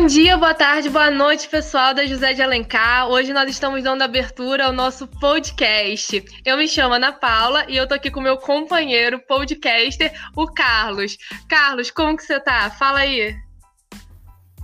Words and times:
Bom 0.00 0.06
dia, 0.06 0.34
boa 0.38 0.54
tarde, 0.54 0.88
boa 0.88 1.10
noite, 1.10 1.46
pessoal 1.46 1.92
da 1.92 2.06
José 2.06 2.32
de 2.32 2.40
Alencar. 2.40 3.06
Hoje 3.10 3.34
nós 3.34 3.50
estamos 3.50 3.84
dando 3.84 4.00
abertura 4.00 4.64
ao 4.64 4.72
nosso 4.72 5.06
podcast. 5.06 6.24
Eu 6.42 6.56
me 6.56 6.66
chamo 6.66 6.94
Ana 6.94 7.12
Paula 7.12 7.66
e 7.68 7.76
eu 7.76 7.86
tô 7.86 7.92
aqui 7.92 8.10
com 8.10 8.18
meu 8.18 8.38
companheiro 8.38 9.20
podcaster, 9.28 10.10
o 10.34 10.46
Carlos. 10.46 11.18
Carlos, 11.46 11.90
como 11.90 12.16
que 12.16 12.22
você 12.22 12.40
tá? 12.40 12.70
Fala 12.70 13.00
aí. 13.00 13.36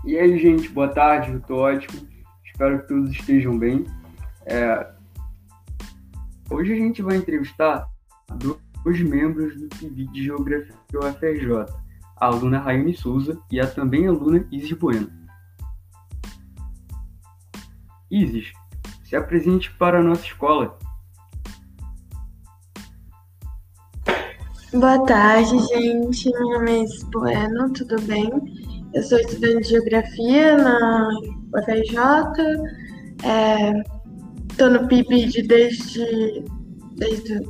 E 0.07 0.19
aí, 0.19 0.39
gente, 0.39 0.71
boa 0.71 0.89
tarde, 0.89 1.33
eu 1.33 1.41
tô 1.41 1.57
ótimo. 1.57 2.09
Espero 2.43 2.81
que 2.81 2.89
todos 2.89 3.11
estejam 3.11 3.59
bem. 3.59 3.85
É... 4.47 4.91
Hoje 6.51 6.73
a 6.73 6.77
gente 6.77 7.03
vai 7.03 7.19
entrevistar 7.19 7.87
dois 8.83 9.01
membros 9.03 9.55
do 9.55 9.69
PIB 9.69 10.07
de 10.13 10.25
Geografia 10.25 10.75
UFRJ, 10.95 11.67
a 12.17 12.27
aluna 12.27 12.59
Rayane 12.59 12.97
Souza 12.97 13.39
e 13.53 13.61
a 13.61 13.67
também 13.67 14.07
aluna 14.07 14.43
Isis 14.51 14.73
Bueno. 14.73 15.26
Isis, 18.11 18.53
se 19.05 19.17
apresente 19.17 19.71
para 19.73 19.99
a 19.99 20.03
nossa 20.03 20.25
escola. 20.25 20.79
Boa 24.73 25.05
tarde, 25.07 25.59
gente. 25.69 26.31
Meu 26.31 26.51
nome 26.51 26.71
é 26.71 26.83
Isis 26.83 27.03
Bueno, 27.05 27.73
tudo 27.73 28.01
bem? 28.03 28.31
Eu 28.95 29.03
sou 29.03 29.19
estudante 29.19 29.63
de 29.63 29.69
Geografia 29.71 30.57
na 30.57 31.09
UFRJ. 31.55 31.99
Estou 34.51 34.67
é, 34.67 34.71
no 34.71 34.87
PIB 34.87 35.47
desde, 35.47 36.45
desde. 36.97 37.41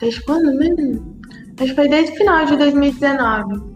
Desde 0.00 0.24
quando 0.24 0.54
mesmo? 0.58 1.20
Acho 1.60 1.70
que 1.70 1.74
foi 1.74 1.88
desde 1.88 2.12
o 2.12 2.16
final 2.16 2.46
de 2.46 2.56
2019. 2.56 3.71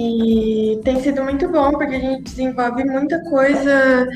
E 0.00 0.80
tem 0.84 1.02
sido 1.02 1.24
muito 1.24 1.48
bom, 1.50 1.72
porque 1.72 1.96
a 1.96 1.98
gente 1.98 2.22
desenvolve 2.22 2.84
muita 2.84 3.20
coisa 3.24 4.06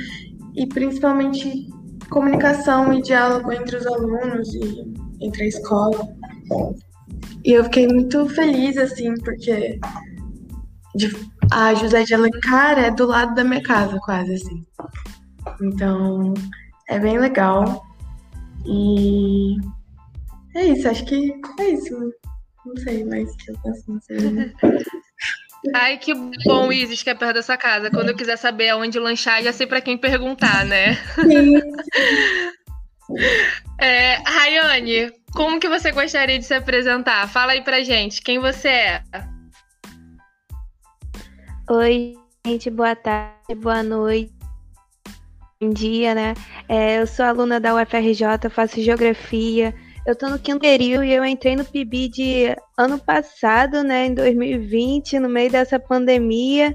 e 0.54 0.64
principalmente 0.68 1.68
comunicação 2.08 2.92
e 2.92 3.02
diálogo 3.02 3.50
entre 3.50 3.78
os 3.78 3.86
alunos 3.88 4.54
e 4.54 4.94
entre 5.20 5.42
a 5.42 5.48
escola. 5.48 6.08
E 7.44 7.50
eu 7.50 7.64
fiquei 7.64 7.88
muito 7.88 8.28
feliz, 8.28 8.76
assim, 8.76 9.12
porque 9.24 9.80
a 11.50 11.74
José 11.74 12.04
de 12.04 12.14
Alencar 12.14 12.78
é 12.78 12.92
do 12.92 13.06
lado 13.06 13.34
da 13.34 13.42
minha 13.42 13.62
casa, 13.64 13.98
quase, 14.04 14.34
assim. 14.34 14.64
Então, 15.60 16.32
é 16.88 17.00
bem 17.00 17.18
legal. 17.18 17.82
E 18.64 19.56
é 20.54 20.66
isso, 20.66 20.88
acho 20.88 21.04
que 21.06 21.34
é 21.58 21.70
isso. 21.70 21.98
Não 22.64 22.76
sei 22.76 23.02
mais 23.04 23.28
o 23.32 23.36
que 23.38 23.50
eu 23.50 23.58
posso 23.64 23.98
dizer. 23.98 24.54
Ai, 25.74 25.96
que 25.96 26.12
bom, 26.44 26.72
Isis, 26.72 27.02
que 27.02 27.10
é 27.10 27.14
perto 27.14 27.34
dessa 27.34 27.56
casa. 27.56 27.90
Quando 27.90 28.08
eu 28.08 28.16
quiser 28.16 28.36
saber 28.36 28.70
aonde 28.70 28.98
lanchar, 28.98 29.42
já 29.42 29.52
sei 29.52 29.66
para 29.66 29.80
quem 29.80 29.96
perguntar, 29.96 30.64
né? 30.64 30.94
Sim. 31.14 31.60
É, 33.78 34.14
Rayane, 34.24 35.12
como 35.34 35.60
que 35.60 35.68
você 35.68 35.90
gostaria 35.90 36.38
de 36.38 36.44
se 36.44 36.54
apresentar? 36.54 37.28
Fala 37.28 37.52
aí 37.52 37.62
pra 37.62 37.82
gente, 37.82 38.22
quem 38.22 38.38
você 38.38 38.68
é? 38.68 39.02
Oi, 41.68 42.14
gente, 42.46 42.70
boa 42.70 42.94
tarde, 42.94 43.54
boa 43.56 43.82
noite, 43.82 44.32
bom 45.60 45.70
dia, 45.70 46.14
né? 46.14 46.34
É, 46.68 47.00
eu 47.00 47.06
sou 47.06 47.24
aluna 47.24 47.58
da 47.58 47.74
UFRJ, 47.74 48.48
faço 48.50 48.80
geografia, 48.80 49.74
eu 50.04 50.16
tô 50.16 50.28
no 50.28 50.38
quinto 50.38 50.60
período 50.60 51.04
e 51.04 51.12
eu 51.12 51.24
entrei 51.24 51.54
no 51.54 51.64
PIB 51.64 52.08
de 52.08 52.56
ano 52.76 52.98
passado, 52.98 53.82
né, 53.84 54.06
em 54.06 54.14
2020, 54.14 55.18
no 55.18 55.28
meio 55.28 55.50
dessa 55.50 55.78
pandemia. 55.78 56.74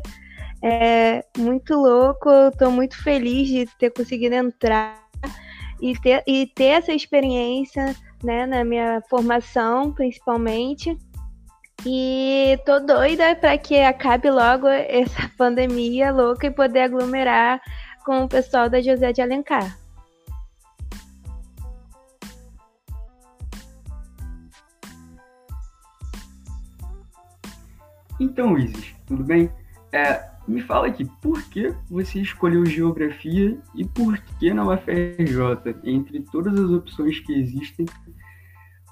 É 0.64 1.24
muito 1.38 1.76
louco, 1.76 2.30
eu 2.30 2.52
tô 2.52 2.72
muito 2.72 3.02
feliz 3.04 3.48
de 3.48 3.66
ter 3.78 3.92
conseguido 3.92 4.36
entrar 4.36 5.04
e 5.82 5.94
ter, 6.00 6.24
e 6.26 6.48
ter 6.48 6.66
essa 6.66 6.94
experiência, 6.94 7.96
né, 8.24 8.46
na 8.46 8.64
minha 8.64 9.02
formação, 9.10 9.92
principalmente. 9.94 10.98
E 11.86 12.58
tô 12.66 12.80
doida 12.80 13.36
para 13.36 13.58
que 13.58 13.78
acabe 13.80 14.32
logo 14.32 14.68
essa 14.68 15.30
pandemia 15.38 16.12
louca 16.12 16.48
e 16.48 16.52
poder 16.52 16.82
aglomerar 16.82 17.62
com 18.06 18.24
o 18.24 18.28
pessoal 18.28 18.70
da 18.70 18.82
José 18.82 19.12
de 19.12 19.22
Alencar. 19.22 19.78
Então, 28.20 28.58
Isis, 28.58 28.96
tudo 29.06 29.24
bem? 29.24 29.52
É, 29.92 30.30
me 30.48 30.62
fala 30.62 30.88
aqui, 30.88 31.06
por 31.22 31.42
que 31.50 31.74
você 31.90 32.22
escolheu 32.22 32.66
geografia 32.66 33.58
e 33.76 33.86
por 33.86 34.18
que 34.40 34.54
na 34.54 34.64
UFRJ? 34.64 35.76
Entre 35.84 36.22
todas 36.32 36.58
as 36.58 36.70
opções 36.72 37.20
que 37.20 37.34
existem, 37.34 37.86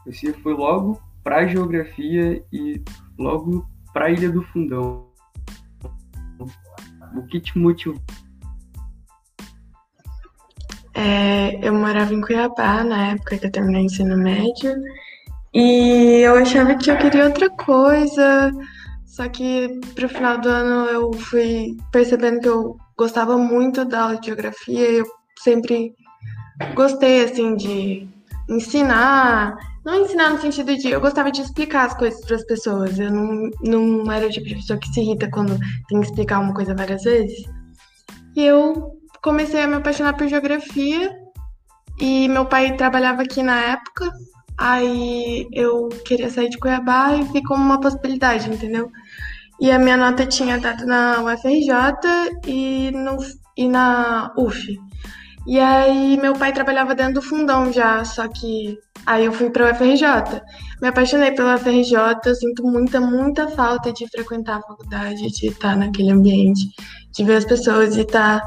você 0.06 0.34
foi 0.34 0.54
logo 0.54 1.02
para 1.24 1.38
a 1.38 1.48
geografia 1.48 2.44
e 2.52 2.84
logo 3.18 3.66
para 3.94 4.06
a 4.06 4.12
Ilha 4.12 4.30
do 4.30 4.44
Fundão. 4.44 5.08
O 7.16 7.26
que 7.28 7.40
te 7.40 7.58
motivou? 7.58 8.02
É, 10.94 11.68
eu 11.68 11.74
morava 11.74 12.14
em 12.14 12.22
Cuiabá 12.22 12.84
na 12.84 13.12
época 13.12 13.38
que 13.38 13.48
eu 13.48 13.52
terminei 13.52 13.82
o 13.82 13.86
ensino 13.86 14.18
médio 14.18 14.76
e 15.54 16.22
eu 16.24 16.36
achava 16.36 16.76
que 16.76 16.92
eu 16.92 16.98
queria 16.98 17.26
outra 17.26 17.50
coisa 17.50 18.52
só 19.16 19.30
que 19.30 19.80
pro 19.96 20.10
final 20.10 20.38
do 20.40 20.50
ano 20.50 20.90
eu 20.90 21.14
fui 21.14 21.78
percebendo 21.90 22.42
que 22.42 22.50
eu 22.50 22.76
gostava 22.98 23.38
muito 23.38 23.86
da 23.86 24.02
aula 24.02 24.20
de 24.20 24.26
geografia, 24.26 24.92
eu 24.92 25.06
sempre 25.40 25.96
gostei 26.74 27.24
assim 27.24 27.56
de 27.56 28.10
ensinar, 28.50 29.56
não 29.86 30.02
ensinar 30.02 30.32
no 30.32 30.42
sentido 30.42 30.76
de 30.76 30.90
eu 30.90 31.00
gostava 31.00 31.32
de 31.32 31.42
explicar 31.42 31.86
as 31.86 31.94
coisas 31.94 32.20
para 32.26 32.36
as 32.36 32.44
pessoas. 32.44 33.00
Eu 33.00 33.10
não, 33.10 33.50
não 33.64 34.12
era 34.12 34.28
o 34.28 34.30
tipo 34.30 34.48
de 34.48 34.56
pessoa 34.56 34.78
que 34.78 34.90
se 34.90 35.00
irrita 35.00 35.32
quando 35.32 35.58
tem 35.88 36.02
que 36.02 36.08
explicar 36.08 36.42
uma 36.42 36.54
coisa 36.54 36.76
várias 36.76 37.04
vezes. 37.04 37.46
E 38.36 38.44
eu 38.44 39.00
comecei 39.24 39.62
a 39.62 39.68
me 39.68 39.76
apaixonar 39.76 40.18
por 40.18 40.28
geografia 40.28 41.18
e 42.02 42.28
meu 42.28 42.46
pai 42.46 42.76
trabalhava 42.76 43.22
aqui 43.22 43.42
na 43.42 43.62
época 43.62 44.12
Aí 44.58 45.48
eu 45.52 45.90
queria 46.06 46.30
sair 46.30 46.50
de 46.50 46.58
Cuiabá 46.58 47.16
e 47.16 47.24
vi 47.24 47.44
como 47.44 47.64
uma 47.64 47.80
possibilidade, 47.80 48.50
entendeu? 48.50 48.90
E 49.60 49.72
a 49.72 49.80
minha 49.80 49.98
nota 49.98 50.26
tinha 50.26 50.58
dado 50.58 50.86
na 50.86 51.22
UFRJ 51.22 52.42
e, 52.48 52.92
no, 52.92 53.18
e 53.58 53.68
na 53.68 54.34
UF. 54.38 54.78
E 55.48 55.60
aí 55.60 56.18
meu 56.18 56.34
pai 56.34 56.52
trabalhava 56.52 56.96
dentro 56.96 57.16
do 57.16 57.22
fundão 57.22 57.72
já, 57.72 58.04
só 58.04 58.28
que 58.28 58.78
aí 59.06 59.26
eu 59.26 59.32
fui 59.32 59.50
para 59.50 59.70
a 59.70 59.72
UFRJ. 59.72 60.42
Me 60.82 60.88
apaixonei 60.88 61.32
pela 61.32 61.56
UFRJ, 61.56 61.96
eu 62.26 62.36
sinto 62.36 62.64
muita, 62.64 63.00
muita 63.00 63.48
falta 63.50 63.94
de 63.94 64.08
frequentar 64.10 64.58
a 64.58 64.62
faculdade, 64.62 65.32
de 65.32 65.48
estar 65.48 65.76
naquele 65.76 66.12
ambiente, 66.12 66.70
de 67.12 67.24
ver 67.24 67.36
as 67.38 67.46
pessoas 67.46 67.96
e 67.96 68.02
estar 68.02 68.42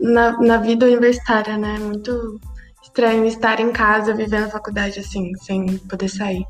na, 0.00 0.38
na 0.40 0.58
vida 0.58 0.86
universitária, 0.86 1.56
né? 1.56 1.78
Muito 1.78 2.40
estranho 2.82 3.24
estar 3.24 3.60
em 3.60 3.72
casa 3.72 4.14
vivendo 4.14 4.44
a 4.44 4.50
faculdade 4.50 5.00
assim, 5.00 5.32
sem 5.36 5.78
poder 5.78 6.08
sair. 6.08 6.44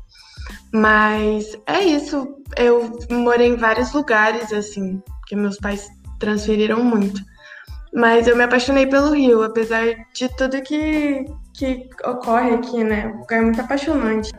Mas 0.71 1.57
é 1.65 1.81
isso. 1.83 2.35
Eu 2.57 2.99
morei 3.09 3.47
em 3.47 3.55
vários 3.55 3.93
lugares, 3.93 4.51
assim, 4.51 5.01
que 5.27 5.35
meus 5.35 5.57
pais 5.57 5.89
transferiram 6.19 6.83
muito. 6.83 7.21
Mas 7.93 8.27
eu 8.27 8.35
me 8.35 8.43
apaixonei 8.43 8.87
pelo 8.87 9.13
Rio, 9.13 9.43
apesar 9.43 9.85
de 10.13 10.27
tudo 10.35 10.61
que, 10.61 11.25
que 11.53 11.89
ocorre 12.05 12.55
aqui, 12.55 12.83
né? 12.83 13.07
O 13.07 13.19
lugar 13.19 13.39
é 13.39 13.41
muito 13.41 13.61
apaixonante. 13.61 14.31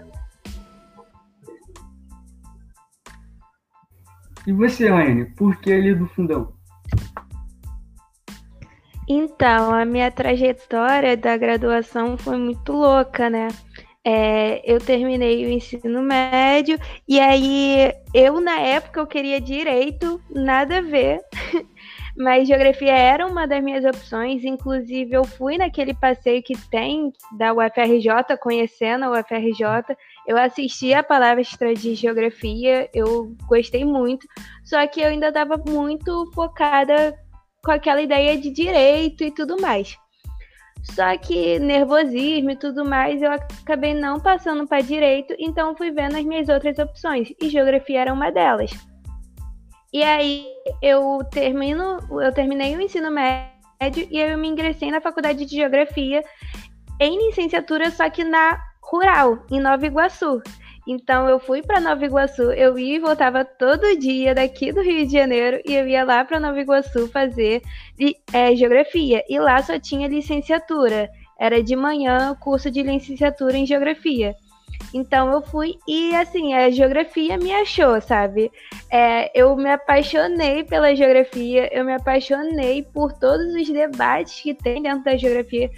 E 4.47 4.53
você, 4.53 4.91
Raine, 4.91 5.27
por 5.37 5.57
que 5.61 5.73
ali 5.73 5.95
do 5.95 6.07
fundão? 6.09 6.54
Então, 9.09 9.75
a 9.75 9.85
minha 9.85 10.11
trajetória 10.11 11.17
da 11.17 11.37
graduação 11.37 12.17
foi 12.17 12.39
muito 12.39 12.73
louca, 12.73 13.29
né? 13.29 13.49
É, 14.07 14.61
eu 14.71 14.79
terminei 14.79 15.47
o 15.47 15.49
ensino 15.49 16.03
médio 16.03 16.79
e 17.09 17.19
aí 17.19 17.91
eu 18.13 18.39
na 18.39 18.61
época 18.61 19.01
eu 19.01 19.07
queria 19.07 19.41
direito, 19.41 20.21
nada 20.29 20.77
a 20.77 20.81
ver, 20.83 21.21
mas 22.15 22.47
geografia 22.47 22.93
era 22.93 23.27
uma 23.27 23.47
das 23.47 23.65
minhas 23.65 23.83
opções. 23.85 24.45
Inclusive 24.45 25.15
eu 25.15 25.25
fui 25.25 25.57
naquele 25.57 25.95
passeio 25.95 26.43
que 26.43 26.55
tem 26.69 27.13
da 27.33 27.55
UFRJ, 27.55 28.37
conhecendo 28.43 29.07
a 29.07 29.21
UFRJ, 29.21 29.97
eu 30.27 30.37
assisti 30.37 30.93
a 30.93 31.03
palestra 31.03 31.75
de 31.75 31.95
geografia, 31.95 32.91
eu 32.95 33.35
gostei 33.47 33.85
muito, 33.87 34.27
só 34.63 34.87
que 34.87 35.01
eu 35.01 35.09
ainda 35.09 35.29
estava 35.29 35.57
muito 35.57 36.31
focada 36.35 37.15
com 37.65 37.71
aquela 37.73 38.03
ideia 38.03 38.39
de 38.39 38.51
direito 38.51 39.25
e 39.25 39.31
tudo 39.31 39.61
mais. 39.61 39.97
Só 40.83 41.17
que 41.17 41.59
nervosismo 41.59 42.51
e 42.51 42.57
tudo 42.57 42.85
mais, 42.85 43.23
eu 43.23 43.33
acabei 43.33 43.95
não 43.95 44.21
passando 44.21 44.67
para 44.67 44.83
direito, 44.83 45.35
então 45.39 45.75
fui 45.75 45.91
vendo 45.91 46.17
as 46.17 46.25
minhas 46.25 46.49
outras 46.49 46.79
opções, 46.79 47.33
e 47.41 47.49
geografia 47.49 48.03
era 48.03 48.13
uma 48.13 48.31
delas. 48.31 48.71
E 49.93 50.03
aí 50.03 50.47
eu 50.83 51.21
termino, 51.31 51.99
eu 52.21 52.33
terminei 52.33 52.77
o 52.77 52.81
ensino 52.83 53.11
médio 53.11 54.07
e 54.11 54.19
eu 54.19 54.37
me 54.37 54.49
ingressei 54.49 54.91
na 54.91 55.01
faculdade 55.01 55.47
de 55.47 55.57
geografia 55.57 56.23
em 57.01 57.29
licenciatura, 57.29 57.91
só 57.91 58.11
que 58.11 58.23
na 58.23 58.61
rural, 58.83 59.45
em 59.51 59.61
Nova 59.61 59.87
Iguaçu. 59.87 60.43
Então 60.87 61.29
eu 61.29 61.39
fui 61.39 61.63
para 61.63 61.81
Nova 61.81 62.05
Iguaçu, 62.05 62.53
eu 62.53 62.79
ia 62.79 62.97
e 62.97 62.99
voltava 62.99 63.45
todo 63.45 63.99
dia 63.99 64.35
daqui 64.35 64.71
do 64.71 64.83
Rio 64.83 65.07
de 65.07 65.13
Janeiro 65.13 65.61
e 65.65 65.75
eu 65.75 65.89
ia 65.89 66.05
lá 66.05 66.25
para 66.25 66.39
Nova 66.39 66.61
Iguaçu 66.61 67.09
fazer 67.09 67.63
é, 68.33 68.55
geografia. 68.55 69.23
E 69.29 69.39
lá 69.39 69.63
só 69.63 69.79
tinha 69.79 70.09
licenciatura. 70.09 71.09
Era 71.39 71.63
de 71.63 71.75
manhã 71.75 72.37
curso 72.39 72.71
de 72.71 72.83
licenciatura 72.83 73.57
em 73.57 73.67
geografia. 73.67 74.35
Então 74.93 75.31
eu 75.33 75.43
fui 75.43 75.77
e 75.89 76.15
assim, 76.15 76.55
a 76.55 76.71
geografia 76.71 77.37
me 77.37 77.53
achou, 77.53 78.01
sabe? 78.01 78.51
É, 78.91 79.31
eu 79.39 79.57
me 79.57 79.71
apaixonei 79.71 80.63
pela 80.63 80.95
geografia, 80.95 81.69
eu 81.77 81.85
me 81.85 81.95
apaixonei 81.95 82.83
por 82.83 83.13
todos 83.13 83.47
os 83.55 83.69
debates 83.69 84.41
que 84.41 84.55
tem 84.55 84.83
dentro 84.83 85.05
da 85.05 85.17
geografia. 85.17 85.71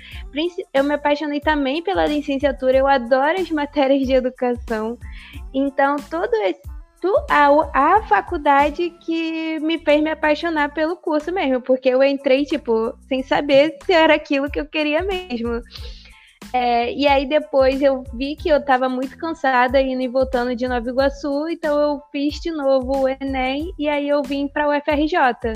Eu 0.75 0.85
me 0.85 0.95
apaixonei 0.95 1.41
também 1.41 1.83
pela 1.83 2.07
licenciatura, 2.07 2.77
eu 2.77 2.87
adoro 2.87 3.41
as 3.41 3.49
matérias 3.53 4.07
de 4.07 4.13
educação. 4.13 4.99
Então, 5.55 5.97
todo 6.11 6.35
esse 6.35 6.77
a, 7.29 7.97
a 7.97 8.03
faculdade 8.05 8.91
que 9.01 9.61
me 9.61 9.79
fez 9.79 10.03
me 10.03 10.11
apaixonar 10.11 10.73
pelo 10.73 10.97
curso 10.97 11.33
mesmo, 11.33 11.61
porque 11.61 11.89
eu 11.89 12.03
entrei, 12.03 12.45
tipo, 12.45 12.97
sem 13.09 13.23
saber 13.23 13.77
se 13.85 13.93
era 13.93 14.15
aquilo 14.15 14.51
que 14.51 14.61
eu 14.61 14.67
queria 14.67 15.03
mesmo. 15.03 15.63
É, 16.53 16.93
e 16.93 17.07
aí 17.07 17.29
depois 17.29 17.83
eu 17.83 18.05
vi 18.15 18.37
que 18.37 18.49
eu 18.49 18.59
estava 18.59 18.89
muito 18.89 19.17
cansada 19.19 19.81
indo 19.81 20.03
e 20.03 20.09
voltando 20.09 20.55
de 20.55 20.67
Nova 20.67 20.89
Iguaçu, 20.89 21.49
então 21.49 21.79
eu 21.79 22.01
fiz 22.13 22.41
de 22.41 22.51
novo 22.51 23.03
o 23.03 23.09
Enem 23.09 23.73
e 23.79 23.89
aí 23.89 24.09
eu 24.09 24.23
vim 24.23 24.49
para 24.49 24.69
o 24.69 24.77
UFRJ, 24.77 25.53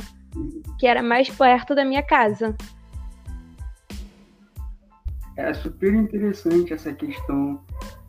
que 0.78 0.86
era 0.86 1.02
mais 1.02 1.28
perto 1.30 1.74
da 1.74 1.84
minha 1.84 2.02
casa. 2.02 2.54
É 5.36 5.54
super 5.54 5.94
interessante 5.94 6.74
essa 6.74 6.92
questão 6.92 7.60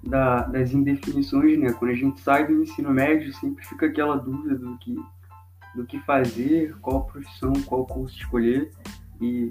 da, 0.04 0.42
das 0.44 0.74
indefinições, 0.74 1.58
né? 1.60 1.72
Quando 1.74 1.92
a 1.92 1.96
gente 1.96 2.20
sai 2.20 2.46
do 2.46 2.64
ensino 2.64 2.92
médio, 2.92 3.32
sempre 3.34 3.66
fica 3.66 3.86
aquela 3.86 4.18
dúvida 4.18 4.56
do 4.56 4.78
que, 4.80 4.96
do 5.76 5.86
que 5.86 6.00
fazer, 6.02 6.76
qual 6.82 7.06
profissão, 7.06 7.54
qual 7.66 7.86
curso 7.86 8.18
escolher. 8.18 8.72
E 9.22 9.50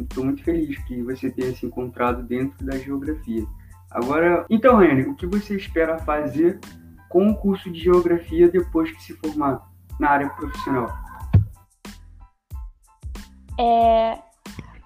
estou 0.00 0.24
muito 0.24 0.42
feliz 0.42 0.76
que 0.84 1.02
você 1.02 1.30
tenha 1.30 1.54
se 1.54 1.66
encontrado 1.66 2.22
dentro 2.22 2.64
da 2.64 2.76
geografia. 2.78 3.44
Agora, 3.90 4.44
então, 4.50 4.76
Rani, 4.76 5.02
o 5.02 5.14
que 5.14 5.26
você 5.26 5.56
espera 5.56 5.98
fazer 5.98 6.60
com 7.08 7.30
o 7.30 7.36
curso 7.36 7.70
de 7.70 7.80
geografia 7.80 8.48
depois 8.48 8.90
que 8.90 9.02
se 9.02 9.14
formar 9.14 9.62
na 9.98 10.10
área 10.10 10.28
profissional? 10.30 10.88
É, 13.58 14.18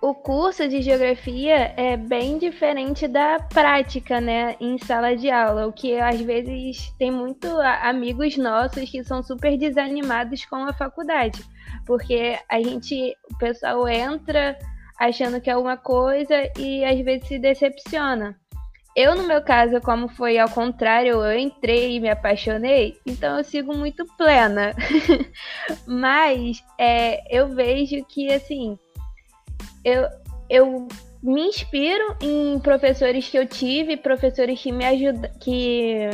o 0.00 0.14
curso 0.14 0.66
de 0.66 0.80
geografia 0.80 1.74
é 1.76 1.96
bem 1.96 2.38
diferente 2.38 3.06
da 3.06 3.38
prática, 3.38 4.20
né, 4.20 4.56
em 4.60 4.78
sala 4.78 5.14
de 5.14 5.30
aula, 5.30 5.66
o 5.66 5.72
que 5.72 5.98
às 5.98 6.20
vezes 6.20 6.90
tem 6.98 7.10
muito 7.10 7.46
amigos 7.82 8.36
nossos 8.38 8.88
que 8.88 9.04
são 9.04 9.22
super 9.22 9.58
desanimados 9.58 10.44
com 10.46 10.56
a 10.56 10.72
faculdade, 10.72 11.44
porque 11.84 12.38
a 12.48 12.62
gente, 12.62 13.14
o 13.30 13.36
pessoal 13.36 13.86
entra 13.88 14.56
achando 15.00 15.40
que 15.40 15.48
é 15.48 15.56
uma 15.56 15.78
coisa 15.78 16.34
e 16.58 16.84
às 16.84 17.00
vezes 17.00 17.26
se 17.26 17.38
decepciona. 17.38 18.38
Eu, 18.94 19.14
no 19.14 19.22
meu 19.22 19.40
caso, 19.40 19.80
como 19.80 20.08
foi 20.08 20.36
ao 20.36 20.50
contrário, 20.50 21.24
eu 21.24 21.38
entrei 21.38 21.96
e 21.96 22.00
me 22.00 22.10
apaixonei, 22.10 22.98
então 23.06 23.38
eu 23.38 23.44
sigo 23.44 23.74
muito 23.74 24.04
plena. 24.18 24.74
Mas 25.86 26.62
é, 26.76 27.22
eu 27.34 27.48
vejo 27.48 28.04
que, 28.04 28.30
assim, 28.32 28.76
eu, 29.84 30.06
eu 30.50 30.88
me 31.22 31.42
inspiro 31.42 32.16
em 32.20 32.58
professores 32.58 33.28
que 33.28 33.38
eu 33.38 33.46
tive, 33.46 33.96
professores 33.96 34.60
que 34.60 34.72
me 34.72 34.84
ajudam, 34.84 35.30
que 35.40 36.10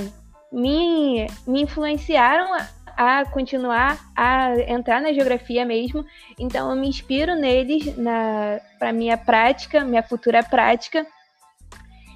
me, 0.53 1.27
me 1.47 1.63
influenciaram 1.63 2.55
a 2.97 3.25
continuar 3.27 3.99
a 4.17 4.59
entrar 4.69 5.01
na 5.01 5.13
geografia 5.13 5.65
mesmo. 5.65 6.05
Então 6.39 6.71
eu 6.71 6.77
me 6.77 6.89
inspiro 6.89 7.35
neles 7.35 7.97
na 7.97 8.59
para 8.79 8.93
minha 8.93 9.19
prática, 9.19 9.85
minha 9.85 10.03
futura 10.03 10.43
prática. 10.43 11.07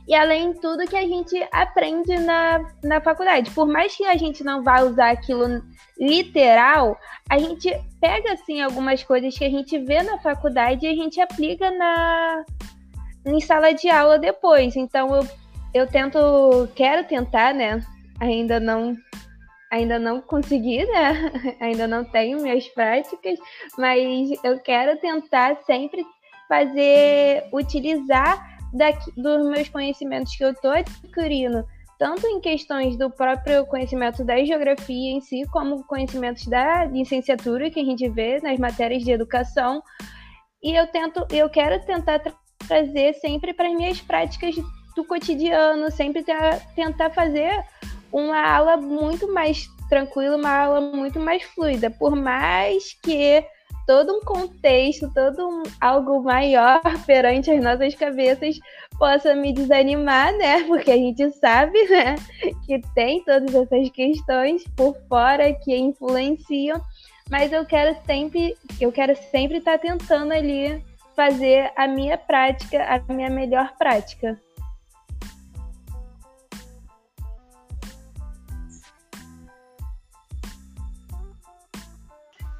E 0.08 0.14
além 0.14 0.52
de 0.52 0.60
tudo 0.60 0.88
que 0.88 0.96
a 0.96 1.06
gente 1.06 1.36
aprende 1.52 2.18
na, 2.18 2.68
na 2.82 3.00
faculdade. 3.00 3.50
Por 3.52 3.68
mais 3.68 3.94
que 3.94 4.04
a 4.04 4.16
gente 4.16 4.42
não 4.42 4.62
vá 4.62 4.80
usar 4.80 5.10
aquilo 5.10 5.62
literal, 5.98 6.98
a 7.28 7.38
gente 7.38 7.70
pega 8.00 8.32
assim 8.32 8.60
algumas 8.60 9.04
coisas 9.04 9.38
que 9.38 9.44
a 9.44 9.50
gente 9.50 9.78
vê 9.78 10.02
na 10.02 10.18
faculdade 10.18 10.84
e 10.84 10.88
a 10.88 10.94
gente 10.94 11.20
aplica 11.20 11.70
na 11.70 12.44
em 13.24 13.40
sala 13.40 13.72
de 13.72 13.88
aula 13.88 14.18
depois. 14.18 14.74
Então 14.74 15.14
eu, 15.14 15.28
eu 15.74 15.86
tento, 15.86 16.68
quero 16.74 17.06
tentar, 17.06 17.54
né? 17.54 17.80
Ainda 18.18 18.58
não 18.58 18.96
ainda 19.70 19.98
não 19.98 20.20
consegui, 20.20 20.84
né? 20.84 21.32
ainda 21.60 21.86
não 21.86 22.04
tenho 22.04 22.42
minhas 22.42 22.66
práticas, 22.68 23.38
mas 23.78 24.30
eu 24.42 24.58
quero 24.58 24.98
tentar 24.98 25.56
sempre 25.64 26.04
fazer, 26.48 27.44
utilizar 27.52 28.44
daqui, 28.72 29.12
dos 29.16 29.48
meus 29.48 29.68
conhecimentos 29.68 30.34
que 30.34 30.44
eu 30.44 30.50
estou 30.50 30.72
adquirindo, 30.72 31.64
tanto 31.98 32.26
em 32.26 32.40
questões 32.40 32.96
do 32.96 33.10
próprio 33.10 33.64
conhecimento 33.66 34.24
da 34.24 34.44
geografia 34.44 35.12
em 35.12 35.20
si, 35.20 35.42
como 35.52 35.84
conhecimentos 35.84 36.46
da 36.46 36.84
licenciatura 36.86 37.70
que 37.70 37.78
a 37.78 37.84
gente 37.84 38.08
vê 38.08 38.40
nas 38.40 38.58
matérias 38.58 39.04
de 39.04 39.12
educação. 39.12 39.82
E 40.62 40.74
eu 40.74 40.86
tento, 40.88 41.26
eu 41.30 41.48
quero 41.48 41.80
tentar 41.84 42.18
tra 42.18 42.32
trazer 42.66 43.14
sempre 43.14 43.52
para 43.52 43.68
as 43.68 43.74
minhas 43.74 44.00
práticas 44.00 44.54
do 44.94 45.04
cotidiano, 45.04 45.90
sempre 45.90 46.24
tentar 46.76 47.10
fazer 47.10 47.64
uma 48.12 48.40
aula 48.40 48.76
muito 48.76 49.32
mais 49.32 49.68
tranquila, 49.88 50.36
uma 50.36 50.50
aula 50.50 50.80
muito 50.80 51.18
mais 51.18 51.42
fluida, 51.42 51.90
por 51.90 52.14
mais 52.14 52.92
que 53.02 53.44
todo 53.86 54.12
um 54.12 54.20
contexto, 54.20 55.12
todo 55.12 55.48
um, 55.48 55.62
algo 55.80 56.22
maior 56.22 56.80
perante 57.06 57.50
as 57.50 57.62
nossas 57.62 57.94
cabeças 57.94 58.58
possa 58.98 59.34
me 59.34 59.52
desanimar, 59.52 60.32
né? 60.36 60.62
Porque 60.68 60.92
a 60.92 60.96
gente 60.96 61.28
sabe, 61.32 61.88
né, 61.88 62.14
que 62.66 62.80
tem 62.94 63.24
todas 63.24 63.52
essas 63.52 63.90
questões 63.90 64.62
por 64.76 64.96
fora 65.08 65.52
que 65.52 65.76
influenciam, 65.76 66.80
mas 67.28 67.52
eu 67.52 67.64
quero 67.64 67.96
sempre, 68.06 68.56
eu 68.80 68.92
quero 68.92 69.16
sempre 69.30 69.58
estar 69.58 69.78
tentando 69.78 70.32
ali 70.32 70.82
fazer 71.16 71.72
a 71.76 71.88
minha 71.88 72.16
prática, 72.16 72.84
a 72.84 73.12
minha 73.12 73.28
melhor 73.28 73.74
prática. 73.76 74.40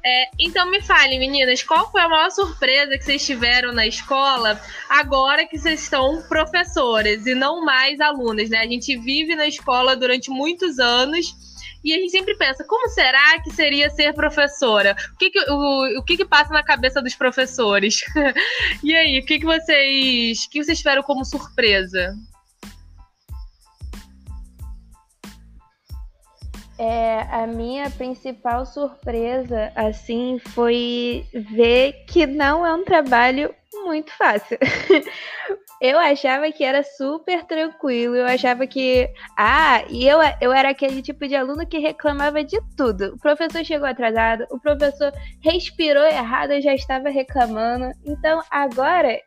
É, 0.03 0.29
então 0.39 0.69
me 0.69 0.81
fale, 0.81 1.19
meninas, 1.19 1.61
qual 1.61 1.91
foi 1.91 2.01
a 2.01 2.09
maior 2.09 2.31
surpresa 2.31 2.97
que 2.97 3.03
vocês 3.03 3.23
tiveram 3.23 3.71
na 3.71 3.85
escola 3.85 4.59
agora 4.89 5.45
que 5.45 5.59
vocês 5.59 5.83
estão 5.83 6.23
professoras 6.23 7.27
e 7.27 7.35
não 7.35 7.63
mais 7.63 7.99
alunas, 7.99 8.49
né? 8.49 8.59
A 8.59 8.67
gente 8.67 8.97
vive 8.97 9.35
na 9.35 9.45
escola 9.47 9.95
durante 9.95 10.31
muitos 10.31 10.79
anos 10.79 11.35
e 11.83 11.93
a 11.93 11.97
gente 11.97 12.11
sempre 12.11 12.35
pensa, 12.35 12.63
como 12.63 12.89
será 12.89 13.39
que 13.41 13.51
seria 13.51 13.89
ser 13.89 14.13
professora? 14.13 14.95
O 15.13 15.17
que, 15.17 15.29
que 15.31 15.39
o, 15.49 15.99
o 15.99 16.03
que, 16.03 16.17
que 16.17 16.25
passa 16.25 16.53
na 16.53 16.63
cabeça 16.63 17.01
dos 17.01 17.15
professores? 17.15 18.01
e 18.83 18.95
aí, 18.95 19.19
o 19.19 19.25
que, 19.25 19.39
que 19.39 19.45
vocês. 19.45 20.45
O 20.45 20.49
que 20.49 20.63
vocês 20.63 20.77
tiveram 20.77 21.01
como 21.01 21.25
surpresa? 21.25 22.15
É, 26.83 27.27
a 27.29 27.45
minha 27.45 27.91
principal 27.91 28.65
surpresa, 28.65 29.71
assim, 29.75 30.39
foi 30.39 31.23
ver 31.31 32.05
que 32.07 32.25
não 32.25 32.65
é 32.65 32.73
um 32.73 32.83
trabalho 32.83 33.53
muito 33.85 34.11
fácil. 34.17 34.57
eu 35.79 35.99
achava 35.99 36.51
que 36.51 36.63
era 36.63 36.81
super 36.81 37.43
tranquilo, 37.45 38.15
eu 38.15 38.25
achava 38.25 38.65
que. 38.65 39.07
Ah, 39.37 39.83
e 39.91 40.07
eu, 40.07 40.17
eu 40.41 40.51
era 40.51 40.71
aquele 40.71 41.03
tipo 41.03 41.27
de 41.27 41.35
aluno 41.35 41.67
que 41.67 41.77
reclamava 41.77 42.43
de 42.43 42.59
tudo. 42.75 43.13
O 43.13 43.19
professor 43.19 43.63
chegou 43.63 43.87
atrasado, 43.87 44.47
o 44.49 44.59
professor 44.59 45.13
respirou 45.39 46.03
errado, 46.03 46.53
eu 46.53 46.63
já 46.63 46.73
estava 46.73 47.09
reclamando. 47.09 47.91
Então 48.03 48.41
agora 48.49 49.19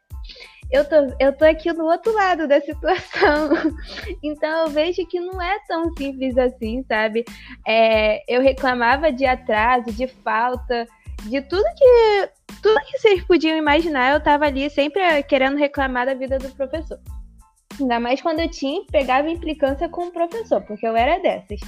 eu 0.71 0.85
tô, 0.85 0.97
eu 1.21 1.33
tô 1.33 1.45
aqui 1.45 1.73
no 1.73 1.85
outro 1.85 2.13
lado 2.13 2.49
da 2.49 2.61
situação. 2.61 3.51
Então 4.23 4.65
eu 4.65 4.71
vejo 4.71 5.07
que 5.07 5.21
não 5.21 5.41
é 5.41 5.59
tão 5.69 5.95
simples 5.97 6.37
assim, 6.39 6.83
sabe? 6.89 7.25
É, 7.67 8.23
eu 8.29 8.41
reclamava 8.41 9.13
de 9.13 9.25
atraso, 9.25 9.93
de 9.93 10.07
falta, 10.07 10.87
de 11.25 11.41
tudo 11.43 11.65
que 11.77 12.29
tudo 12.63 12.81
que 12.87 12.99
vocês 12.99 13.23
podiam 13.25 13.57
imaginar, 13.57 14.13
eu 14.13 14.23
tava 14.23 14.47
ali 14.47 14.71
sempre 14.71 15.23
querendo 15.25 15.57
reclamar 15.57 16.07
da 16.07 16.15
vida 16.15 16.39
do 16.39 16.49
professor. 16.55 16.99
Ainda 17.79 18.01
mais 18.01 18.21
quando 18.23 18.41
eu 18.41 18.51
tinha, 18.51 18.85
pegava 18.91 19.29
implicância 19.29 19.89
com 19.89 20.07
o 20.07 20.13
professor, 20.13 20.63
porque 20.63 20.87
eu 20.87 20.97
era 20.97 21.21
dessas. 21.21 21.61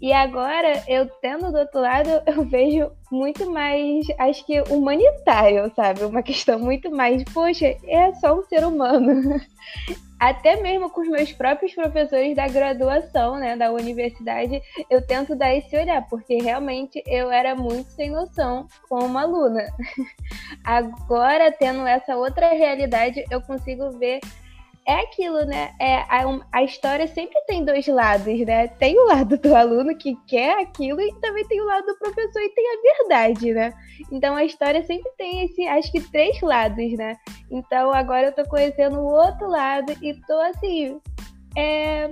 E 0.00 0.12
agora, 0.12 0.82
eu 0.86 1.06
tendo 1.22 1.50
do 1.50 1.58
outro 1.58 1.80
lado, 1.80 2.10
eu 2.26 2.44
vejo 2.44 2.90
muito 3.10 3.50
mais, 3.50 4.06
acho 4.18 4.44
que 4.44 4.60
humanitário, 4.62 5.72
sabe? 5.74 6.04
Uma 6.04 6.22
questão 6.22 6.58
muito 6.58 6.90
mais, 6.90 7.24
poxa, 7.24 7.76
é 7.84 8.12
só 8.14 8.38
um 8.38 8.42
ser 8.42 8.64
humano. 8.64 9.40
Até 10.18 10.56
mesmo 10.62 10.88
com 10.88 11.02
os 11.02 11.08
meus 11.08 11.30
próprios 11.32 11.74
professores 11.74 12.34
da 12.34 12.48
graduação, 12.48 13.36
né, 13.36 13.54
da 13.54 13.70
universidade, 13.70 14.62
eu 14.88 15.06
tento 15.06 15.36
dar 15.36 15.54
esse 15.54 15.76
olhar, 15.76 16.08
porque 16.08 16.36
realmente 16.36 17.02
eu 17.06 17.30
era 17.30 17.54
muito 17.54 17.90
sem 17.90 18.10
noção 18.10 18.66
como 18.88 19.18
aluna. 19.18 19.66
Agora, 20.64 21.52
tendo 21.52 21.86
essa 21.86 22.16
outra 22.16 22.48
realidade, 22.48 23.24
eu 23.30 23.42
consigo 23.42 23.90
ver 23.98 24.20
é 24.86 25.00
aquilo, 25.00 25.44
né? 25.44 25.74
É, 25.80 25.96
a, 25.96 26.24
a, 26.52 26.62
história 26.62 27.08
sempre 27.08 27.38
tem 27.46 27.64
dois 27.64 27.86
lados, 27.88 28.38
né? 28.46 28.68
Tem 28.68 28.96
o 28.98 29.06
lado 29.06 29.36
do 29.36 29.54
aluno 29.54 29.96
que 29.96 30.16
quer 30.28 30.60
aquilo 30.60 31.00
e 31.00 31.12
também 31.20 31.44
tem 31.48 31.60
o 31.60 31.64
lado 31.64 31.86
do 31.86 31.98
professor 31.98 32.40
e 32.40 32.48
tem 32.50 32.64
a 32.64 32.82
verdade, 32.82 33.52
né? 33.52 33.72
Então 34.12 34.36
a 34.36 34.44
história 34.44 34.82
sempre 34.84 35.10
tem 35.18 35.44
esse, 35.44 35.66
acho 35.66 35.90
que 35.90 36.00
três 36.00 36.40
lados, 36.40 36.92
né? 36.92 37.16
Então 37.50 37.92
agora 37.92 38.28
eu 38.28 38.32
tô 38.32 38.44
conhecendo 38.48 39.00
o 39.00 39.12
outro 39.12 39.48
lado 39.48 39.92
e 40.00 40.14
tô 40.26 40.38
assim, 40.40 41.00
é, 41.56 42.10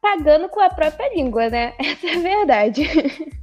pagando 0.00 0.48
com 0.48 0.60
a 0.60 0.70
própria 0.70 1.12
língua, 1.14 1.50
né? 1.50 1.74
Essa 1.82 2.06
é 2.06 2.14
a 2.14 2.20
verdade. 2.20 2.82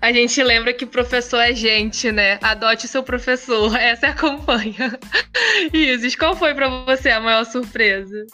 A 0.00 0.12
gente 0.12 0.42
lembra 0.42 0.72
que 0.72 0.86
professor 0.86 1.38
é 1.38 1.52
gente, 1.54 2.10
né? 2.10 2.38
Adote 2.42 2.88
seu 2.88 3.02
professor. 3.02 3.74
Essa 3.76 4.06
é 4.06 4.10
a 4.10 4.14
campanha. 4.14 4.98
Isis, 5.72 6.16
qual 6.16 6.36
foi 6.36 6.54
para 6.54 6.68
você 6.84 7.10
a 7.10 7.20
maior 7.20 7.44
surpresa? 7.44 8.26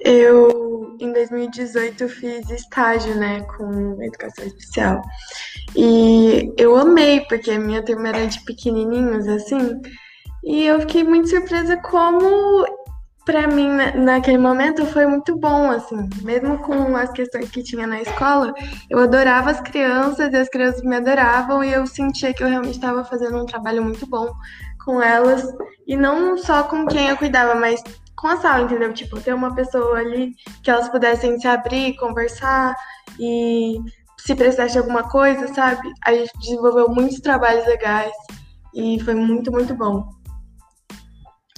Eu, 0.00 0.96
em 1.00 1.12
2018, 1.12 2.08
fiz 2.08 2.48
estágio, 2.50 3.16
né, 3.16 3.42
com 3.42 4.00
educação 4.02 4.46
especial. 4.46 5.02
E 5.76 6.52
eu 6.56 6.76
amei, 6.76 7.20
porque 7.28 7.50
a 7.50 7.58
minha 7.58 7.84
turma 7.84 8.08
era 8.08 8.26
de 8.26 8.42
pequenininhos, 8.44 9.26
assim. 9.26 9.80
E 10.44 10.64
eu 10.64 10.80
fiquei 10.80 11.02
muito 11.02 11.28
surpresa 11.28 11.76
como 11.78 12.64
para 13.28 13.46
mim, 13.46 13.68
naquele 13.94 14.38
momento, 14.38 14.86
foi 14.86 15.06
muito 15.06 15.36
bom, 15.36 15.70
assim. 15.70 16.08
Mesmo 16.22 16.56
com 16.60 16.96
as 16.96 17.10
questões 17.10 17.50
que 17.50 17.62
tinha 17.62 17.86
na 17.86 18.00
escola, 18.00 18.54
eu 18.88 18.98
adorava 18.98 19.50
as 19.50 19.60
crianças 19.60 20.32
e 20.32 20.36
as 20.38 20.48
crianças 20.48 20.80
me 20.80 20.96
adoravam 20.96 21.62
e 21.62 21.70
eu 21.70 21.86
sentia 21.86 22.32
que 22.32 22.42
eu 22.42 22.48
realmente 22.48 22.76
estava 22.76 23.04
fazendo 23.04 23.36
um 23.36 23.44
trabalho 23.44 23.84
muito 23.84 24.06
bom 24.06 24.32
com 24.82 25.02
elas. 25.02 25.46
E 25.86 25.94
não 25.94 26.38
só 26.38 26.62
com 26.62 26.86
quem 26.86 27.10
eu 27.10 27.18
cuidava, 27.18 27.54
mas 27.54 27.84
com 28.16 28.28
a 28.28 28.38
sala, 28.38 28.64
entendeu? 28.64 28.94
Tipo, 28.94 29.20
ter 29.20 29.34
uma 29.34 29.54
pessoa 29.54 29.98
ali 29.98 30.32
que 30.62 30.70
elas 30.70 30.88
pudessem 30.88 31.38
se 31.38 31.46
abrir, 31.46 31.96
conversar 31.96 32.74
e 33.20 33.76
se 34.16 34.34
precisasse 34.34 34.72
de 34.72 34.78
alguma 34.78 35.02
coisa, 35.02 35.52
sabe? 35.52 35.86
A 36.06 36.14
gente 36.14 36.32
desenvolveu 36.38 36.88
muitos 36.88 37.20
trabalhos 37.20 37.66
legais 37.66 38.10
e 38.74 38.98
foi 39.00 39.14
muito, 39.14 39.52
muito 39.52 39.74
bom. 39.74 40.08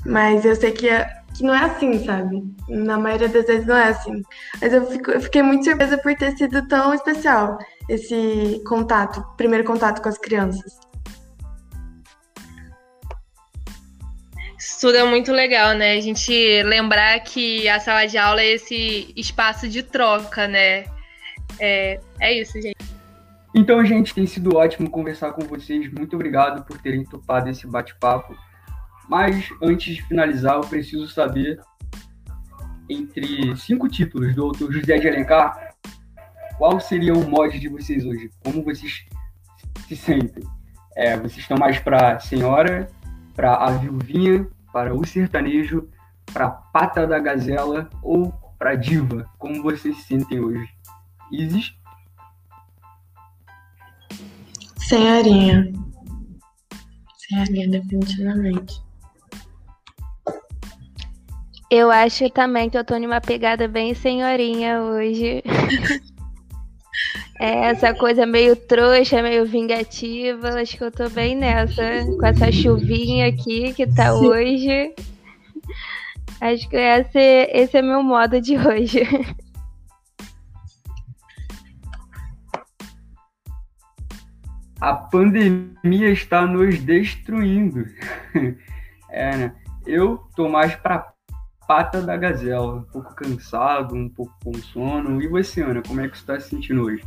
Mas 0.05 0.45
eu 0.45 0.57
sei 0.57 0.73
que 0.73 0.89
que 1.37 1.43
não 1.43 1.55
é 1.55 1.65
assim, 1.65 2.05
sabe? 2.05 2.43
Na 2.69 2.99
maioria 2.99 3.29
das 3.29 3.47
vezes 3.47 3.67
não 3.67 3.77
é 3.77 3.89
assim. 3.89 4.23
Mas 4.61 4.73
eu, 4.73 4.87
fico, 4.87 5.11
eu 5.11 5.21
fiquei 5.21 5.43
muito 5.43 5.65
surpresa 5.65 5.99
por 5.99 6.15
ter 6.15 6.37
sido 6.37 6.67
tão 6.69 6.93
especial 6.93 7.59
esse 7.89 8.63
contato, 8.67 9.25
primeiro 9.37 9.65
contato 9.65 10.03
com 10.03 10.09
as 10.09 10.19
crianças. 10.19 10.79
Isso 14.59 14.81
tudo 14.81 14.99
é 14.99 15.05
muito 15.05 15.33
legal, 15.33 15.75
né? 15.75 15.93
A 15.93 16.01
gente 16.01 16.63
lembrar 16.65 17.19
que 17.21 17.67
a 17.69 17.81
sala 17.81 18.07
de 18.07 18.19
aula 18.19 18.43
é 18.43 18.53
esse 18.53 19.13
espaço 19.17 19.69
de 19.69 19.83
troca, 19.83 20.47
né? 20.47 20.85
É, 21.59 21.99
é 22.21 22.41
isso, 22.41 22.61
gente. 22.61 22.77
Então, 23.55 23.85
gente, 23.85 24.15
tem 24.15 24.27
sido 24.27 24.57
ótimo 24.57 24.91
conversar 24.91 25.33
com 25.33 25.43
vocês. 25.43 25.91
Muito 25.93 26.15
obrigado 26.15 26.65
por 26.65 26.79
terem 26.79 27.05
topado 27.05 27.49
esse 27.49 27.67
bate-papo. 27.67 28.37
Mas 29.11 29.49
antes 29.61 29.97
de 29.97 30.03
finalizar, 30.03 30.55
eu 30.55 30.61
preciso 30.61 31.09
saber 31.09 31.61
entre 32.89 33.57
cinco 33.57 33.89
títulos 33.89 34.37
do 34.37 34.45
autor 34.45 34.73
José 34.73 34.99
de 34.99 35.09
Alencar, 35.09 35.75
qual 36.57 36.79
seria 36.79 37.13
o 37.13 37.29
mod 37.29 37.59
de 37.59 37.69
vocês 37.69 38.07
hoje? 38.07 38.31
Como 38.45 38.63
vocês 38.63 39.05
se 39.89 39.97
sentem? 39.97 40.45
É, 40.95 41.17
vocês 41.17 41.39
estão 41.39 41.57
mais 41.59 41.81
para 41.81 42.21
senhora, 42.21 42.89
para 43.35 43.57
a 43.57 43.73
viuvinha, 43.73 44.47
para 44.73 44.95
o 44.95 45.05
sertanejo, 45.05 45.89
para 46.33 46.49
pata 46.49 47.05
da 47.05 47.19
gazela 47.19 47.91
ou 48.05 48.33
para 48.57 48.77
diva? 48.77 49.29
Como 49.39 49.61
vocês 49.61 49.97
se 49.97 50.03
sentem 50.05 50.39
hoje? 50.39 50.69
Isis? 51.33 51.75
Senhorinha. 54.79 55.73
Senhorinha, 57.19 57.71
definitivamente. 57.71 58.90
Eu 61.71 61.89
acho 61.89 62.29
também 62.31 62.69
que 62.69 62.77
eu 62.77 62.85
tô 62.85 62.99
numa 62.99 63.21
pegada 63.21 63.69
bem 63.69 63.95
senhorinha 63.95 64.81
hoje. 64.81 65.41
é 67.39 67.67
essa 67.67 67.95
coisa 67.95 68.27
meio 68.27 68.57
trouxa, 68.57 69.23
meio 69.23 69.47
vingativa. 69.47 70.61
Acho 70.61 70.77
que 70.77 70.83
eu 70.83 70.91
tô 70.91 71.09
bem 71.09 71.37
nessa. 71.37 72.05
Com 72.19 72.27
essa 72.27 72.51
chuvinha 72.51 73.29
aqui 73.29 73.73
que 73.73 73.87
tá 73.87 74.13
Sim. 74.13 74.27
hoje. 74.27 74.93
Acho 76.41 76.69
que 76.69 76.77
esse, 76.77 77.19
esse 77.53 77.77
é 77.77 77.83
meu 77.83 78.03
modo 78.03 78.41
de 78.41 78.59
hoje. 78.59 79.03
A 84.81 84.95
pandemia 84.95 86.11
está 86.11 86.45
nos 86.47 86.81
destruindo. 86.81 87.85
É, 89.13 89.37
né? 89.37 89.53
Eu 89.85 90.19
tô 90.37 90.49
mais 90.49 90.77
para 90.77 91.13
pata 91.71 92.03
da 92.03 92.17
gazela, 92.17 92.75
um 92.75 92.83
pouco 92.83 93.15
cansado, 93.15 93.95
um 93.95 94.09
pouco 94.09 94.35
com 94.43 94.53
sono. 94.55 95.23
E 95.23 95.29
você, 95.29 95.63
Ana, 95.63 95.81
como 95.87 96.01
é 96.01 96.09
que 96.09 96.19
você 96.19 96.23
está 96.23 96.41
se 96.41 96.49
sentindo 96.49 96.83
hoje? 96.83 97.05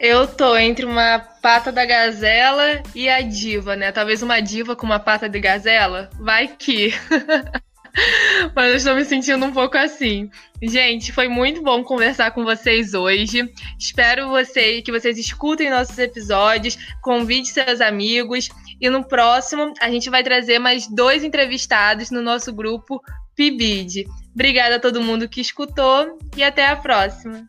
Eu 0.00 0.26
tô 0.26 0.56
entre 0.56 0.84
uma 0.84 1.20
pata 1.40 1.70
da 1.70 1.86
gazela 1.86 2.82
e 2.92 3.08
a 3.08 3.20
diva, 3.20 3.76
né? 3.76 3.92
Talvez 3.92 4.20
uma 4.20 4.40
diva 4.40 4.74
com 4.74 4.84
uma 4.84 4.98
pata 4.98 5.28
de 5.28 5.38
gazela. 5.38 6.10
Vai 6.18 6.48
que. 6.48 6.92
Mas 8.54 8.70
eu 8.70 8.76
estou 8.76 8.94
me 8.94 9.04
sentindo 9.04 9.44
um 9.44 9.52
pouco 9.52 9.76
assim. 9.76 10.30
Gente, 10.62 11.12
foi 11.12 11.28
muito 11.28 11.62
bom 11.62 11.82
conversar 11.84 12.30
com 12.32 12.44
vocês 12.44 12.94
hoje. 12.94 13.48
Espero 13.78 14.28
você, 14.28 14.82
que 14.82 14.92
vocês 14.92 15.18
escutem 15.18 15.70
nossos 15.70 15.98
episódios, 15.98 16.78
convide 17.02 17.48
seus 17.48 17.80
amigos. 17.80 18.48
E 18.80 18.88
no 18.88 19.04
próximo, 19.04 19.72
a 19.80 19.90
gente 19.90 20.10
vai 20.10 20.22
trazer 20.22 20.58
mais 20.58 20.86
dois 20.86 21.24
entrevistados 21.24 22.10
no 22.10 22.22
nosso 22.22 22.52
grupo 22.52 23.00
PIBID. 23.34 24.06
Obrigada 24.34 24.76
a 24.76 24.80
todo 24.80 25.00
mundo 25.00 25.28
que 25.28 25.40
escutou 25.40 26.18
e 26.36 26.42
até 26.42 26.66
a 26.66 26.76
próxima. 26.76 27.46